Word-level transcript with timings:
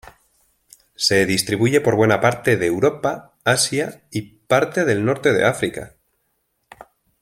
Se 0.95 1.27
distribuye 1.27 1.79
por 1.79 1.95
buena 1.95 2.19
parte 2.19 2.57
de 2.57 2.65
Europa, 2.65 3.35
Asia 3.43 4.01
y 4.09 4.23
parte 4.23 4.83
del 4.83 5.05
norte 5.05 5.31
de 5.31 5.45
África. 5.45 5.93